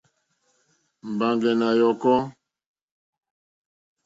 [1.13, 2.17] Mbàŋɡɛ̀ nà yɔ̀kɔ́.